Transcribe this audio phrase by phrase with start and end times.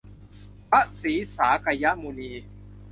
[0.69, 2.31] พระศรีศากยมุนี